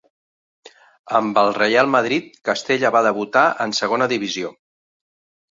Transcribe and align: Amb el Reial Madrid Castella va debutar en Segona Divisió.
Amb 1.19 1.37
el 1.41 1.53
Reial 1.57 1.91
Madrid 1.97 2.41
Castella 2.49 2.93
va 2.97 3.03
debutar 3.09 3.45
en 3.67 3.77
Segona 3.83 4.09
Divisió. 4.17 4.53